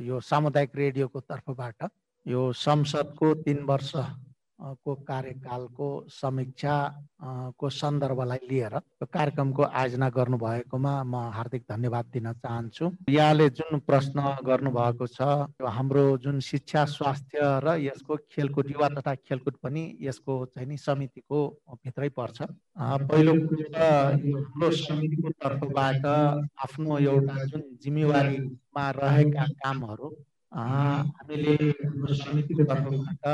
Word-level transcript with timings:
यो 0.00 0.20
सामुदायिक 0.20 0.76
रेडियोको 0.76 1.20
तर्फबाट 1.20 1.88
यो 2.26 2.52
संसदको 2.52 3.34
तिन 3.44 3.62
वर्ष 3.64 3.92
को 4.60 4.94
कार्यकालको 5.08 5.88
समीक्षा 6.10 6.76
को 7.58 7.68
सन्दर्भलाई 7.70 8.38
लिएर 8.50 8.78
कार्यक्रमको 9.06 9.62
आयोजना 9.62 10.08
गर्नुभएकोमा 10.10 10.92
म 11.04 11.14
हार्दिक 11.34 11.62
धन्यवाद 11.70 12.04
दिन 12.12 12.32
चाहन्छु। 12.32 12.90
यहाँले 13.08 13.48
जुन 13.50 13.78
प्रश्न 13.86 14.20
गर्नुभएको 14.46 15.06
छ 15.06 15.20
हाम्रो 15.62 16.04
जुन 16.18 16.40
शिक्षा 16.40 16.84
स्वास्थ्य 16.84 17.38
र 17.64 17.76
यसको 17.80 18.16
खेलकुद 18.30 18.70
युवा 18.70 18.88
तथा 18.98 19.14
खेलकुद 19.14 19.54
पनि 19.62 19.82
यसको 20.00 20.44
चाहिँ 20.46 20.68
नि 20.68 20.76
समितिको 20.76 21.38
भित्रै 21.84 22.08
पर्छ। 22.18 22.42
पहिलो 22.78 23.32
कुरो 23.48 23.66
त 23.74 24.72
समितिको 24.74 25.30
तर्फबाट 25.42 26.06
आफ्नो 26.06 26.98
एउटा 26.98 27.44
जुन 27.44 27.62
जिम्मेवारीमा 27.82 28.90
रहेका 28.90 29.46
कामहरू 29.62 30.08
हामीले 30.52 31.54
हाम्रो 31.54 32.14
समितिको 32.14 32.64
तर्फबाट 32.64 33.26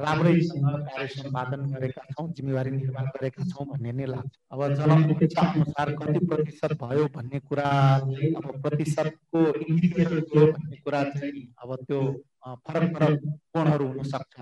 राम्रैसँग 0.00 0.66
कार्य 0.88 1.06
सम्पादन 1.08 1.60
गरेका 1.72 2.02
छौँ 2.12 2.26
जिम्मेवारी 2.36 2.70
निर्वाह 2.70 3.04
गरेका 3.14 3.44
छौँ 3.44 3.66
भन्ने 3.66 3.92
नै 3.92 4.06
लाग्छ। 4.06 4.32
अब 4.52 4.60
जनअपेक्षा 4.74 5.42
अनुसार 5.42 5.92
कति 5.96 6.20
प्रतिशत 6.26 6.72
भयो 6.82 7.04
भन्ने 7.16 7.38
कुरा 7.48 7.70
अब 8.36 8.44
प्रतिशतको 8.62 9.40
इन्डिकेटर 9.68 10.20
के 10.20 10.44
भन्ने 10.52 10.76
कुरा 10.84 11.02
चाहिँ 11.10 11.46
अब 11.62 11.74
त्यो 11.88 12.00
फरक 12.44 12.92
फरक 12.94 13.16
कोणहरू 13.54 13.86
हुनसक्छ। 13.88 14.36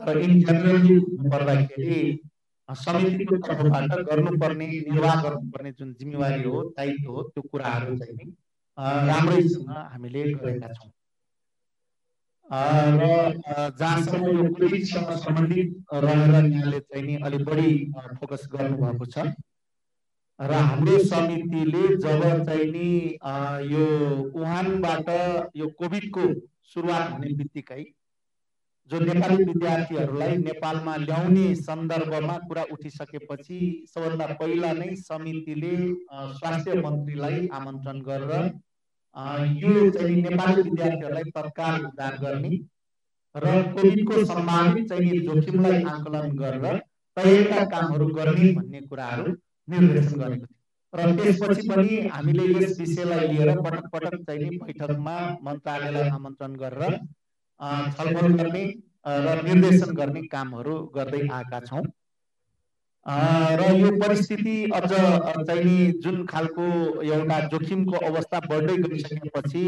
तर 0.00 0.18
इन 0.18 0.38
जेनरली 0.40 0.98
पर्दाखेरि 1.30 1.98
समितिको 2.68 3.36
तर्फबाट 3.48 3.92
गर्नुपर्ने 4.08 4.66
निर्वाह 4.86 5.22
गर्नुपर्ने 5.22 5.70
जुन 5.78 5.92
जिम्मेवारी 5.98 6.42
हो 6.44 6.62
दायित्व 6.78 7.10
हो 7.10 7.22
त्यो 7.34 7.42
कुराहरू 7.50 7.98
चाहिँ 7.98 8.30
राम्रैसँग 9.10 9.70
हामीले 9.92 10.22
गरेका 10.32 10.72
छौँ। 10.72 10.90
र 12.50 13.72
जहाँसम्म 13.78 14.28
यो 14.36 14.44
कोभिडसँग 14.54 15.10
सम्बन्धित 15.18 15.94
रहेर 15.94 16.44
यहाँले 16.52 16.80
चाहिँ 16.80 17.04
नि 17.06 17.14
अलिक 17.24 17.44
बढी 17.44 17.70
फोकस 17.94 18.48
गर्नुभएको 18.52 19.06
छ। 19.06 19.30
र 20.40 20.52
हाम्रो 20.52 20.98
समितिले 21.04 21.86
जब 21.96 22.22
चाहिँ 22.46 22.66
नि 22.72 22.90
यो 23.70 23.86
वुहानबाट 24.34 25.08
यो 25.56 25.66
कोभिडको 25.78 26.24
सुरुवात 26.64 27.10
हुने 27.12 27.32
बित्तिकै 27.38 27.82
जो 28.90 28.98
नेपाली 29.00 29.44
विद्यार्थीहरूलाई 29.44 30.36
नेपालमा 30.36 30.96
ल्याउने 30.96 31.54
सन्दर्भमा 31.56 32.36
कुरा 32.48 32.64
उठिसकेपछि 32.72 33.58
सबभन्दा 33.94 34.26
पहिला 34.40 34.72
नै 34.72 34.94
समितिले 35.02 35.76
स्वास्थ्य 36.38 36.74
मन्त्रीलाई 36.82 37.48
आमन्त्रण 37.52 38.00
गरेर 38.00 38.50
यो 39.14 39.90
चाहिँ 39.90 40.16
नेपाली 40.22 40.62
विद्यार्थीहरूलाई 40.62 41.30
तत्काल 41.36 41.84
उद्धार 41.86 42.16
गर्ने 42.22 42.50
र 43.34 43.62
कोभिडको 43.74 44.24
सम्भावित 44.24 44.88
चाहिँ 44.88 45.18
जोखिमलाई 45.26 45.82
आकलन 45.92 46.36
गरेर 46.38 46.78
तयारीका 47.16 47.64
कामहरू 47.72 48.06
गर्ने 48.14 48.52
भन्ने 48.54 48.80
कुराहरू 48.80 49.32
निर्देशन 49.68 50.18
गरेको 50.20 50.46
थियो। 50.46 50.56
र 50.94 51.16
त्यसपछि 51.16 51.68
पनि 51.68 51.98
हामीले 52.08 52.44
यस 52.54 52.78
विषयलाई 52.80 53.28
लिएर 53.28 53.50
पटक 53.60 53.84
पटक 53.92 54.16
चाहिँ 54.26 54.50
बैठकमा 54.58 55.16
मन्त्रालयलाई 55.44 56.08
आमन्त्रण 56.10 56.54
गरेर 56.62 56.98
छलफल 57.96 58.32
गर्ने 58.40 58.64
र 59.06 59.42
निर्देशन 59.44 59.94
गर्ने 59.94 60.22
कामहरू 60.28 60.76
गर्दै 60.96 61.22
आएका 61.28 61.60
छौँ। 61.66 61.82
र 63.06 63.70
यो 63.76 63.90
परिस्थिति 63.98 64.64
अझ 64.74 64.88
चाहिँ 64.90 65.92
जुन 66.00 66.24
खालको 66.26 66.64
एउटा 67.02 67.38
जोखिमको 67.48 67.96
अवस्था 68.06 68.40
बढ्दै 68.40 68.76
गइसकेपछि 68.78 69.62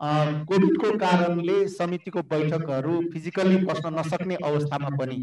कोभिडको 0.00 0.96
कारणले 0.98 1.66
समितिको 1.68 2.22
बैठकहरू 2.22 3.00
फिजिकल्ली 3.12 3.56
बस्न 3.64 3.94
नसक्ने 3.98 4.36
अवस्थामा 4.44 4.88
पनि 4.96 5.20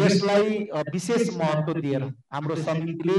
यसलाई 0.00 0.58
विशेष 0.92 1.28
महत्त्व 1.36 1.80
दिएर 1.80 2.02
हाम्रो 2.32 2.56
समितिले 2.62 3.18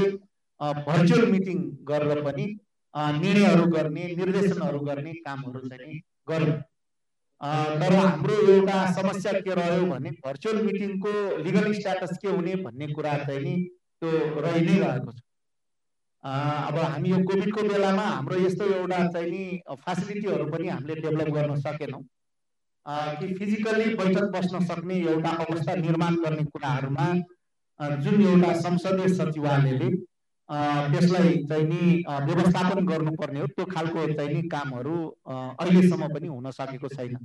भर्चुअल 0.60 1.30
मिटिङ 1.30 1.62
गरेर 1.84 2.22
पनि 2.22 2.46
निर्णयहरू 2.94 3.66
गर्ने 3.66 4.04
निर्देशनहरू 4.16 4.80
गर्ने 4.80 5.12
कामहरू 5.20 5.68
चाहिँ 5.68 6.00
गर्यो 6.28 6.60
तर 7.42 7.94
हाम्रो 7.94 8.34
एउटा 8.52 8.78
समस्या 8.92 9.32
के 9.42 9.54
रह्यो 9.54 9.84
भने 9.86 10.10
भर्चुअल 10.24 10.62
मिटिङको 10.62 11.12
लिगल 11.42 11.72
स्ट्याटस 11.74 12.18
के 12.22 12.28
हुने 12.28 12.54
भन्ने 12.56 12.86
कुरा 12.92 13.16
चाहिँ 13.18 13.40
नि 13.44 13.54
त्यो 14.02 14.10
रहि 14.40 14.60
नै 14.66 14.78
रहेको 14.78 15.12
छ। 15.12 15.20
अब 16.24 16.78
हामी 16.78 17.10
यो 17.10 17.18
कोभिडको 17.28 17.62
बेलामा 17.68 18.02
हाम्रो 18.02 18.36
यस्तो 18.40 18.64
एउटा 18.74 19.06
चाहिँ 19.08 19.30
नि 19.30 19.44
फेसिलिटीहरू 19.82 20.44
पनि 20.52 20.68
हामीले 20.68 20.94
डेभलप 21.00 21.34
गर्न 21.34 21.56
सकेनौँ। 21.60 22.02
कि 23.18 23.34
फिजिकल्ली 23.34 23.94
बैठक 23.94 24.30
बस्न 24.36 24.64
सक्ने 24.66 24.96
एउटा 25.00 25.30
अवस्था 25.42 25.74
निर्माण 25.82 26.14
गर्ने 26.22 26.44
कुराहरूमा 26.46 27.06
जुन 28.02 28.22
एउटा 28.22 28.52
संसदीय 28.60 29.08
सचिवालयले 29.14 29.90
त्यसलाई 30.52 31.36
चाहिँ 31.48 31.66
नि 31.66 31.82
व्यवस्थापन 32.28 32.86
गर्नुपर्ने 32.86 33.40
हो। 33.40 33.46
त्यो 33.56 33.64
खालको 33.66 34.06
चाहिँ 34.14 34.32
नि 34.34 34.48
कामहरू 34.48 34.96
अहिलेसम्म 35.26 36.08
पनि 36.14 36.28
हुन 36.28 36.50
सकेको 36.52 36.88
छैन। 36.88 37.16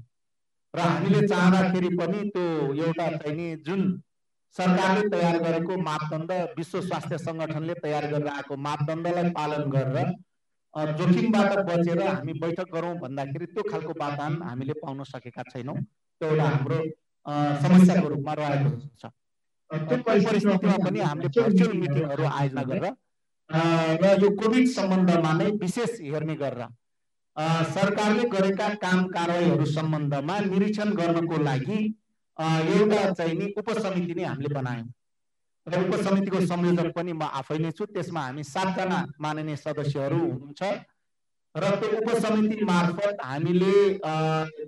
र 0.74 0.80
हामीले 0.80 1.28
चाहँदाखेरि 1.28 1.90
पनि 1.98 2.20
त्यो 2.36 2.46
एउटा 2.86 3.08
चाहिँ 3.18 3.36
नि 3.36 3.48
जुन 3.66 3.82
सरकारले 4.56 5.10
तयार 5.10 5.38
गरेको 5.44 5.78
मापदण्ड 5.82 6.32
विश्व 6.58 6.80
स्वास्थ्य 6.82 7.18
सङ्गठनले 7.18 7.74
तयार 7.84 8.06
गरेर 8.12 8.28
आएको 8.30 8.56
मापदण्डलाई 8.68 9.30
पालन 9.38 9.70
गरेर 9.76 10.08
जोखिमबाट 10.98 11.60
बचेर 11.68 12.02
हामी 12.08 12.34
बैठक 12.42 12.68
गरौँ 12.74 12.94
भन्दाखेरि 13.02 13.46
त्यो 13.54 13.64
खालको 13.72 13.94
वातावरण 14.00 14.42
हामीले 14.42 14.74
पाउन 14.82 15.04
सकेका 15.12 15.44
छैनौँ। 15.52 15.76
त्यो 15.76 16.30
एउटा 16.30 16.48
हाम्रो 16.48 16.80
समस्याको 17.64 18.08
रूपमा 18.10 18.34
रहेको 18.40 18.70
छ 19.02 19.12
त्यो 19.72 19.98
परिस्थितिमा 20.08 20.78
पनि 20.86 21.00
हामीले 21.00 21.30
भर्चुअल 21.38 21.78
मिटिङहरू 21.84 22.24
आयोजना 22.24 22.64
गरेर 22.72 22.96
र 23.50 24.18
यो 24.22 24.30
कोभिड 24.40 24.68
सम्बन्धमा 24.69 25.31
नै 25.34 25.50
विशेष 25.62 26.00
हेर्ने 26.02 26.35
गरेर 26.35 26.68
सरकारले 27.72 28.24
गरेका 28.30 28.68
काम 28.81 29.08
कारवाहीहरू 29.08 29.66
सम्बन्धमा 29.72 30.40
निरीक्षण 30.46 30.94
गर्नको 30.96 31.38
लागि 31.44 31.80
एउटा 32.38 33.02
चाहिँ 33.12 33.38
नि 33.38 33.53
उपसमिति 33.57 34.13
नै 34.13 34.24
हामीले 34.24 34.53
बनायौँ। 34.53 34.88
र 35.68 35.80
उपसमितिको 35.88 36.40
संयोजक 36.46 36.91
पनि 36.96 37.13
म 37.13 37.24
आफै 37.40 37.57
नै 37.57 37.72
छु 37.72 37.86
त्यसमा 37.88 38.22
हामी 38.22 38.44
सातजना 38.44 39.00
माननीय 39.22 39.56
सदस्यहरू 39.56 40.19
हुनुहुन्छ। 40.19 40.62
र 41.56 41.69
त्यो 41.81 41.90
उपसमिति 41.97 42.66
मार्फत 42.66 43.18
हामीले 43.24 43.75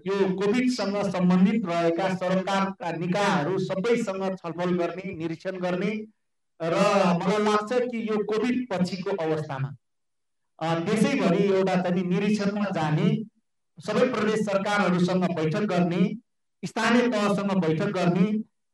यो 0.07 0.15
कोभिडसँग 0.39 0.95
सम्बन्धित 1.11 1.65
रहेका 1.65 2.07
सरकारका 2.15 2.91
निकायहरू 2.97 3.57
सबैसँग 3.65 4.23
छलफल 4.37 4.71
गर्ने 4.77 5.13
निरीक्षण 5.15 5.59
गर्ने 5.59 5.91
र 6.59 6.75
मलाई 7.15 7.43
लाग्छ 7.43 7.79
कि 7.81 8.07
यो 8.09 8.17
कोभिड 8.25 8.65
पछिको 8.69 9.15
अवस्थामा 9.17 9.75
त्यसैभरि 10.81 11.43
एउटा 11.49 11.75
चाहिँ 11.75 12.03
निरीक्षणमा 12.05 12.65
जाने 12.73 13.09
सबै 13.77 14.07
प्रदेश 14.09 14.39
सरकारहरूसँग 14.41 15.23
बैठक 15.35 15.67
गर्ने 15.67 16.01
स्थानीय 16.63 17.07
तहसँग 17.07 17.51
बैठक 17.59 17.91
गर्ने 17.93 18.27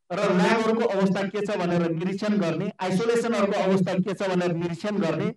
र 0.10 0.30
ल्याबहरूको 0.32 0.88
अवस्था 0.90 1.22
के 1.28 1.46
छ 1.46 1.58
भनेर 1.58 1.90
निरीक्षण 1.92 2.38
गर्ने 2.38 2.72
आइसोलेसनहरूको 2.80 3.64
अवस्था 3.64 3.94
के 4.00 4.14
छ 4.14 4.30
भनेर 4.30 4.56
निरीक्षण 4.56 4.98
गर्ने 4.98 5.30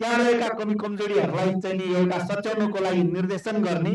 त्यहाँ 0.00 0.18
रहेका 0.18 0.48
कमी 0.54 0.74
कमजोरीहरूलाई 0.74 1.54
चाहिँ 1.60 1.78
नि 1.78 1.94
एउटा 1.94 2.18
सच्याउनको 2.24 2.80
लागि 2.80 3.02
निर्देशन 3.04 3.62
गर्ने 3.62 3.94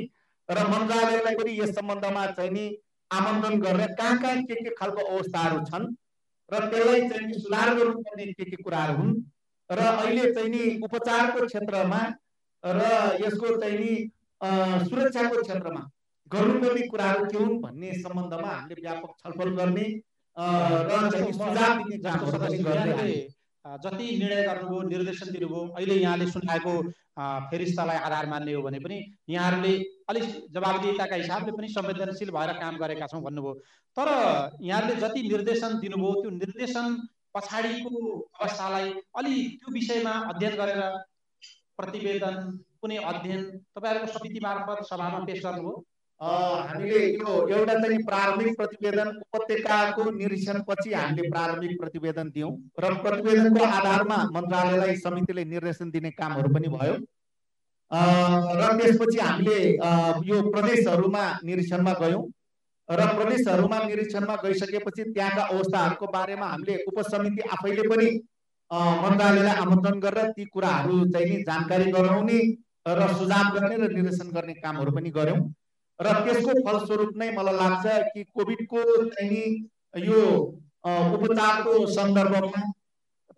र 0.50 0.68
मन्त्रालयलाई 0.68 1.36
पनि 1.36 1.60
यस 1.60 1.76
सम्बन्धमा 1.76 2.26
चाहिँ 2.32 2.52
नि 2.52 2.66
आमन्त्रण 3.12 3.60
गरेर 3.62 3.94
कहाँ 3.94 4.18
कहाँ 4.20 4.42
के 4.44 4.64
के 4.64 4.76
खालको 4.76 5.06
अवस्थाहरू 5.08 5.60
छन् 5.66 5.86
र 6.52 6.70
त्यसलाई 6.70 7.10
चाहिँ 7.10 7.34
सुधार 7.34 7.74
गर्नुपर्ने 7.76 8.26
के 8.34 8.46
के 8.46 8.64
कुराहरू 8.64 8.98
हुन्। 8.98 9.14
र 9.70 9.80
अहिले 9.80 10.34
चाहिँ 10.34 10.50
नि 10.50 10.64
उपचारको 10.84 11.46
क्षेत्रमा 11.46 12.02
र 12.64 12.82
यसको 13.26 13.58
चाहिँ 13.62 13.78
नि 13.80 13.94
सुरक्षाको 14.90 15.42
क्षेत्रमा 15.42 15.82
गर्नुपर्ने 16.32 16.88
कुराहरू 16.88 17.26
के 17.26 17.38
हुन् 17.38 17.62
भन्ने 17.62 17.94
सम्बन्धमा 17.94 18.50
हामीले 18.50 18.82
व्यापक 18.82 19.12
छलफल 19.20 19.50
गर्ने 19.56 19.88
र 20.38 21.10
चाहिँ 21.12 21.34
सुझाव 21.34 21.84
दिने 21.84 23.33
जति 23.66 24.06
निर्णय 24.20 24.44
गर्नुभयो 24.44 24.82
निर्देशन 24.90 25.32
दिनुभयो 25.32 25.62
अहिले 25.70 25.96
यहाँले 25.96 26.26
सुनाएको 26.28 26.72
फेरिस्तालाई 27.50 27.98
आधार 27.98 28.26
मान्ने 28.30 28.54
हो 28.54 28.62
भने 28.62 28.80
पनि 28.80 28.98
यहाँहरूले 29.30 29.74
अलिक 30.10 30.24
जवाबदेताका 30.52 31.16
हिसाबले 31.16 31.52
पनि 31.52 31.68
संवेदनशील 31.70 32.32
भएर 32.32 32.52
काम 32.60 32.78
गरेका 32.78 33.08
छौँ 33.08 33.22
भन्नुभयो। 33.24 33.54
तर 33.98 34.10
यहाँहरूले 34.62 34.96
जति 35.02 35.22
निर्देशन 35.30 35.80
दिनुभयो 35.80 36.14
त्यो 36.22 36.32
निर्देशन 36.34 36.98
पछाडिको 37.34 38.20
अवस्थालाई 38.42 38.94
अलि 39.18 39.34
त्यो 39.56 39.74
विषयमा 39.74 40.14
अध्ययन 40.34 40.56
गरेर 40.56 40.82
प्रतिवेदन 41.78 42.36
कुनै 42.82 42.98
अध्ययन 43.12 43.42
तपाईँहरूको 43.76 44.12
समिति 44.14 44.40
मार्फत 44.44 44.86
सभामा 44.86 45.20
पेस 45.26 45.42
गर्नुभयो। 45.46 45.84
हामीले 46.24 47.00
यो 47.14 47.32
एउटा 47.48 47.74
चाहिँ 47.74 47.98
प्रारम्भिक 48.04 48.56
प्रतिवेदन 48.58 49.08
उपत्यकाको 49.08 50.04
निरीक्षणपछि 50.12 50.94
हामीले 50.94 51.30
प्रारम्भिक 51.30 51.80
प्रतिवेदन 51.80 52.30
दियौँ 52.30 52.52
र 52.80 52.94
प्रतिवेदनको 53.04 53.64
आधारमा 53.68 54.18
मन्त्रालयलाई 54.36 54.96
समितिले 54.98 55.44
निर्देशन 55.46 55.90
दिने 55.92 56.12
कामहरू 56.12 56.50
पनि 56.54 56.68
भयो। 56.76 56.94
र 58.60 58.70
त्यसपछि 58.80 59.20
हामीले 59.20 59.58
यो 60.30 60.42
प्रदेशहरूमा 60.52 61.24
निरीक्षणमा 61.44 61.94
गयौँ 62.02 62.24
र 62.90 63.08
प्रदेशहरूमा 63.16 63.78
निरीक्षणमा 63.84 64.36
गइसकेपछि 64.44 65.04
त्यहाँका 65.12 65.44
अवस्थाहरूको 65.46 66.08
बारेमा 66.14 66.48
हामीले 66.48 66.78
उपसमिति 66.88 67.50
आफैले 67.52 67.88
पनि 67.90 68.08
मन्त्रालयलाई 69.04 69.56
आमन्त्रण 69.64 70.00
गरेर 70.00 70.32
ती 70.32 70.46
कुराहरू 70.46 71.04
चाहिँ 71.12 71.28
नि 71.30 71.44
जानकारी 71.44 71.92
गराउने 71.92 72.40
र 72.88 73.08
सुझाव 73.20 73.52
गर्ने 73.56 73.76
र 73.78 73.92
निर्देशन 73.94 74.32
गर्ने 74.32 74.54
कामहरू 74.64 74.92
पनि 74.92 75.10
गऱ्यौँ। 75.10 75.44
र 76.04 76.14
त्यसको 76.26 76.54
फलस्वरूप 76.66 77.18
नै 77.22 77.30
मलाई 77.38 77.56
लाग्छ 77.62 77.86
कि 78.14 78.24
कोभिडको 78.36 78.84
चाहिँ 79.14 79.46
यो 80.08 80.22
उपचारको 81.16 81.74
सन्दर्भमा 81.96 82.64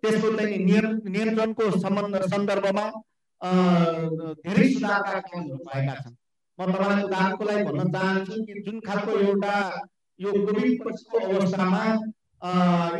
त्यसको 0.02 0.30
चाहिँ 0.36 0.58
नियन्त्रणको 0.64 1.70
सम्बन्ध 1.78 2.22
सन्दर्भमा 2.34 2.86
धेरै 3.40 4.68
सुधारका 4.72 5.18
कामहरू 5.26 5.58
भएका 5.66 5.94
छन्। 6.02 6.16
म 6.58 6.72
तपाईँलाई 6.72 7.04
उदाहरणको 7.04 7.44
लागि 7.44 7.64
भन्न 7.64 7.90
चाहन्छु 7.94 8.42
कि 8.46 8.60
जुन 8.66 8.80
खालको 8.86 9.18
एउटा 9.20 9.54
यो 10.20 10.32
कोभिड 10.32 10.84
पछिको 10.84 11.18
अवस्थामा 11.28 11.82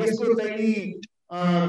यसको 0.02 0.34
चाहिँ 0.40 0.74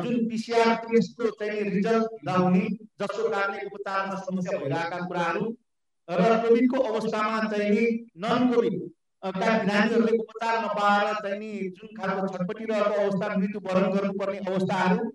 जुन 0.04 0.16
पिसिआर 0.30 0.74
टेस्टको 0.84 1.30
चाहिँ 1.40 1.70
रिजल्ट 1.70 2.28
लगाउने 2.28 2.66
जसको 3.02 3.30
कारणले 3.30 3.66
उपचारमा 3.68 4.16
समस्या 4.26 4.58
भइरहेका 4.60 5.00
कुराहरू 5.08 5.46
र 6.08 6.36
कोभिडको 6.42 6.80
अवस्थामा 6.84 7.40
चाहिँ 7.52 7.70
नि 7.70 7.86
नन 8.18 8.48
कोभिड 8.54 8.80
का 9.24 9.32
बिरामीहरूले 9.32 10.18
उपचार 10.18 10.64
नपाएर 10.64 11.14
चाहिँ 11.14 11.40
नि 11.40 11.52
जुन 11.78 11.96
खालको 11.98 12.28
छटपटिरहेको 12.28 13.02
अवस्था 13.02 13.36
मृत्युवरण 13.38 13.92
गर्नुपर्ने 13.94 14.38
अवस्थाहरू 14.48 15.12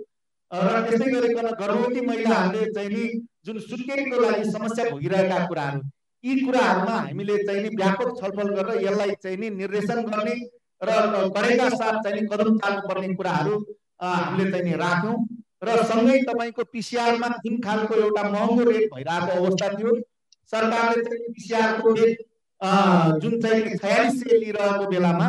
र 0.50 0.82
त्यसै 0.88 1.10
गरिकन 1.12 1.48
गर्भवती 1.60 2.00
महिलाहरूले 2.06 2.70
चाहिँ 2.72 2.90
नि 2.90 3.04
जुन 3.46 3.58
सुत्केरीको 3.60 4.20
लागि 4.20 4.50
समस्या 4.50 4.90
भोगिरहेका 4.90 5.38
कुराहरू 5.46 5.80
यी 6.24 6.40
कुराहरूमा 6.40 6.96
हामीले 6.98 7.38
चाहिँ 7.44 7.62
नि 7.62 7.76
व्यापक 7.76 8.14
छलफल 8.20 8.54
गरेर 8.54 8.84
यसलाई 8.84 9.14
चाहिँ 9.22 9.38
नि 9.38 9.50
निर्देशन 9.56 10.02
गर्ने 10.04 10.34
र 10.80 11.00
गरेका 11.38 11.68
साथ 11.70 12.02
चाहिँ 12.02 12.20
नि 12.20 12.26
कदम 12.28 12.58
चाल्नुपर्ने 12.58 13.14
कुराहरू 13.14 13.58
हामीले 14.02 14.50
चाहिँ 14.50 14.64
नि 14.64 14.76
राख्यौँ 14.84 15.16
र 15.64 15.82
सँगै 15.88 16.22
तपाईँको 16.22 16.64
पिसिआरमा 16.72 17.28
जुन 17.44 17.60
खालको 17.60 17.94
एउटा 17.94 18.22
महँगो 18.30 18.70
रेट 18.70 18.88
भइरहेको 18.94 19.44
अवस्था 19.44 19.68
थियो। 19.78 20.00
सरकारले 20.52 21.02
चाहिँ 21.04 21.32
पिसिआरको 21.34 21.94
जुन 23.20 23.40
चाहिँ 23.40 23.76
छयालिस 23.78 24.20
सय 24.20 24.38
लिइरहेको 24.38 24.86
बेलामा 24.90 25.28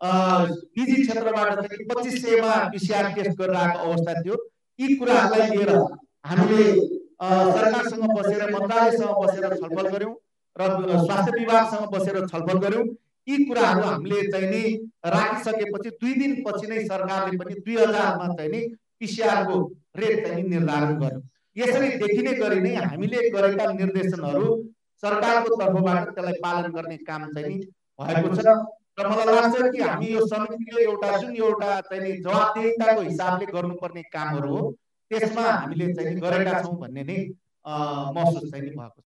निजी 0.00 1.02
क्षेत्रबाट 1.02 1.54
चाहिँ 1.60 1.84
पच्चिस 1.88 2.22
सयमा 2.22 2.54
पिसिआर 2.72 3.12
टेस्ट 3.14 3.38
गरिरहेको 3.40 3.78
अवस्था 3.86 4.12
थियो। 4.22 4.36
यी 4.78 4.96
कुराहरूलाई 4.96 5.48
लिएर 5.50 5.70
हामीले 6.26 6.66
सरकारसँग 7.22 8.04
बसेर 8.18 8.42
मन्त्रालयसँग 8.54 9.12
बसेर 9.22 9.44
छलफल 9.56 9.88
गऱ्यौँ 9.94 10.14
र 10.56 10.62
स्वास्थ्य 11.04 11.32
विभागसँग 11.38 11.84
बसेर 11.94 12.16
छलफल 12.26 12.58
गऱ्यौँ। 12.64 12.84
यी 13.28 13.44
कुराहरू 13.44 13.82
हामीले 13.82 14.22
चाहिँ 14.30 14.48
नि 14.50 14.62
राखिसकेपछि 15.06 15.90
दुई 16.00 16.12
दिनपछि 16.22 16.66
नै 16.66 16.78
सरकारले 16.86 17.36
पनि 17.38 17.54
दुई 17.66 17.76
हजारमा 17.76 18.26
चाहिँ 18.34 18.50
नि 18.50 18.60
पिसिआरको 19.00 19.58
रेट 19.96 20.26
चाहिँ 20.26 20.42
निर्धारण 20.48 20.98
गर्यो। 21.00 21.20
यसरी 21.56 21.88
देखिने 22.02 22.32
गरी 22.34 22.60
नै 22.60 22.74
हामीले 22.82 23.18
गरेका 23.30 23.64
निर्देशनहरू 23.72 24.46
सरकारको 25.02 25.56
तर्फबाट 25.56 26.02
त्यसलाई 26.14 26.36
पालन 26.44 26.66
गर्ने 26.72 26.96
काम 27.08 27.22
चाहिँ 27.34 27.58
भएको 27.98 28.36
छ। 28.36 28.46
र 29.00 29.08
मलाई 29.08 29.34
लाग्छ 29.34 29.54
कि 29.72 29.80
हामी 29.82 30.06
यो 30.06 30.20
समितिले 30.26 30.82
एउटा 30.84 31.10
जुन 31.18 31.32
एउटा 31.36 31.70
चाहिँ 31.80 32.02
नि 32.04 32.12
जवाबदेहिताको 32.24 33.00
हिसाबले 33.02 33.46
गर्नुपर्ने 33.52 34.02
कामहरू 34.14 34.50
हो 34.56 34.60
त्यसमा 35.10 35.44
हामीले 35.50 35.86
चाहिँ 35.94 36.14
गरेका 36.20 36.52
छौँ 36.62 36.76
भन्ने 36.80 37.02
नै 37.10 37.18
महसुस 38.16 38.44
चाहिँ 38.50 38.64
भएको 38.66 38.88
छ। 38.88 39.00